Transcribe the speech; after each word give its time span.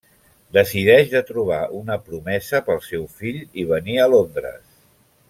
Decideix 0.57 1.11
de 1.11 1.19
trobar 1.27 1.59
una 1.81 1.97
promesa 2.07 2.63
pel 2.71 2.81
seu 2.89 3.05
fill 3.21 3.39
i 3.65 3.67
venir 3.77 3.99
a 3.99 4.09
Londres. 4.15 4.65